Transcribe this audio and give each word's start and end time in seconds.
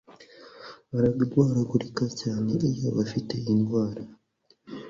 bararwaragurika 0.91 2.05
cyane 2.21 2.51
iyo 2.71 2.89
bafite 2.97 3.35
indwara 3.51 4.01